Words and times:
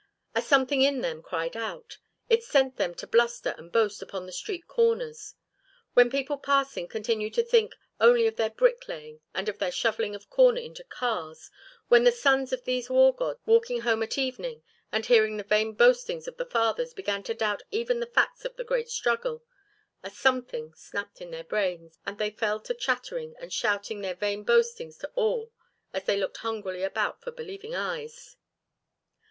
A 0.33 0.41
something 0.41 0.81
in 0.81 1.01
them 1.01 1.21
cried 1.21 1.55
out. 1.55 1.99
It 2.27 2.43
sent 2.43 2.77
them 2.77 2.95
to 2.95 3.05
bluster 3.05 3.53
and 3.59 3.71
boast 3.71 4.01
upon 4.01 4.25
the 4.25 4.31
street 4.31 4.67
corners. 4.67 5.35
When 5.93 6.09
people 6.09 6.39
passing 6.39 6.87
continued 6.87 7.35
to 7.35 7.43
think 7.43 7.75
only 7.99 8.25
of 8.25 8.35
their 8.35 8.49
brick 8.49 8.87
laying 8.87 9.21
and 9.35 9.47
of 9.47 9.59
their 9.59 9.71
shovelling 9.71 10.15
of 10.15 10.27
corn 10.27 10.57
into 10.57 10.83
cars, 10.85 11.51
when 11.87 12.03
the 12.03 12.11
sons 12.11 12.51
of 12.51 12.63
these 12.63 12.89
war 12.89 13.13
gods 13.13 13.39
walking 13.45 13.81
home 13.81 14.01
at 14.01 14.17
evening 14.17 14.63
and 14.91 15.05
hearing 15.05 15.37
the 15.37 15.43
vain 15.43 15.73
boastings 15.75 16.27
of 16.27 16.37
the 16.37 16.47
fathers 16.47 16.95
began 16.95 17.21
to 17.21 17.35
doubt 17.35 17.61
even 17.69 17.99
the 17.99 18.07
facts 18.07 18.43
of 18.43 18.55
the 18.55 18.63
great 18.63 18.89
struggle, 18.89 19.43
a 20.01 20.09
something 20.09 20.73
snapped 20.73 21.21
in 21.21 21.29
their 21.29 21.43
brains 21.43 21.99
and 22.07 22.17
they 22.17 22.31
fell 22.31 22.59
to 22.61 22.73
chattering 22.73 23.35
and 23.39 23.53
shouting 23.53 24.01
their 24.01 24.15
vain 24.15 24.43
boastings 24.43 24.97
to 24.97 25.11
all 25.13 25.51
as 25.93 26.05
they 26.05 26.17
looked 26.17 26.37
hungrily 26.37 26.81
about 26.81 27.21
for 27.21 27.29
believing 27.31 27.75
eyes. 27.75 28.35